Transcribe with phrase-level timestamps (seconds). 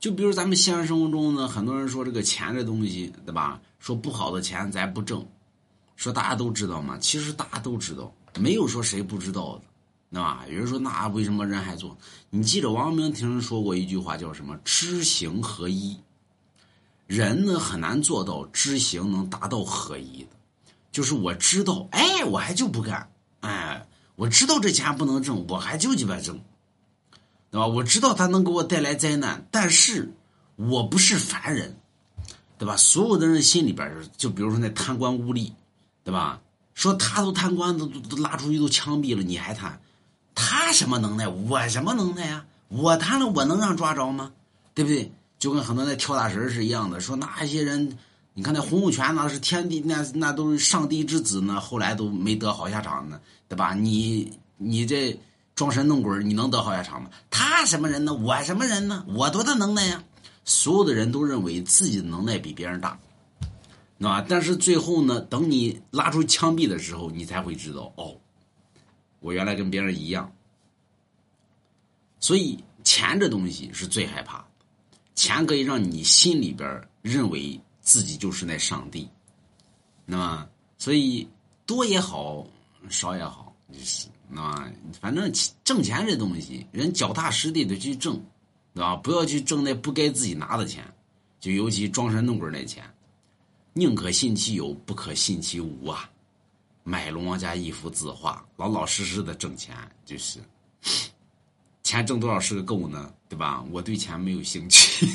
[0.00, 3.60] 就比如咱们现实生活中呢，很多人说这个钱这东西，对吧？
[3.78, 5.26] 说不好的钱咱不挣，
[5.96, 6.96] 说大家都知道吗？
[6.98, 9.62] 其实大家都知道，没有说谁不知道的，
[10.12, 10.44] 对吧？
[10.48, 11.96] 有人说那为什么人还做？
[12.30, 14.56] 你记得王明听人说过一句话，叫什么？
[14.64, 15.96] 知行合一。
[17.06, 20.28] 人呢很难做到知行能达到合一的，
[20.92, 23.10] 就是我知道，哎，我还就不干，
[23.40, 26.38] 哎，我知道这钱不能挣，我还就鸡巴挣，
[27.50, 27.66] 对吧？
[27.66, 30.12] 我知道他能给我带来灾难，但是
[30.56, 31.76] 我不是凡人，
[32.58, 32.76] 对吧？
[32.76, 35.52] 所有的人心里边就比如说那贪官污吏，
[36.04, 36.40] 对吧？
[36.74, 39.80] 说他都贪官都都拉出去都枪毙了，你还贪？
[40.34, 41.26] 他什么能耐？
[41.26, 42.44] 我什么能耐呀？
[42.68, 44.30] 我贪了，我能让抓着吗？
[44.74, 45.10] 对不对？
[45.38, 47.96] 就跟很多那跳大神是一样的，说那些人，
[48.34, 53.74] 你看那洪秀全那是天地那那都是上帝之子呢，后来都没得好下场呢，对吧？
[53.74, 55.18] 你你这
[55.56, 57.10] 装神弄鬼，你能得好下场吗？
[57.58, 58.14] 他什么人呢？
[58.14, 59.04] 我什么人呢？
[59.08, 60.04] 我多大能耐呀？
[60.44, 62.96] 所有的人都认为自己的能耐比别人大，
[63.96, 64.20] 那？
[64.22, 68.16] 但是最后呢，等你拉出枪毙的时候，你才会知道，哦，
[69.18, 70.32] 我原来跟别人一样。
[72.20, 74.46] 所以钱这东西是最害怕。
[75.16, 79.08] 钱可以让你心里边认为自己就是那上帝，
[80.06, 81.28] 那么所以
[81.66, 82.46] 多也好，
[82.88, 88.20] 少也好，就是那反正挣钱这东西，人脚踏实地的去挣，
[88.74, 88.96] 对吧？
[88.96, 90.84] 不要去挣那不该自己拿的钱，
[91.38, 92.84] 就尤其装神弄鬼那钱，
[93.72, 96.10] 宁可信其有，不可信其无啊！
[96.84, 100.40] 买龙王家一幅字画，老老实实的挣钱就是。
[101.82, 103.12] 钱挣多少是个够呢？
[103.28, 103.64] 对吧？
[103.70, 105.06] 我对钱没有兴趣。